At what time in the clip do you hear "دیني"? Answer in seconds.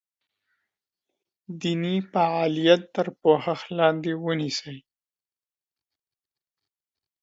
1.61-1.95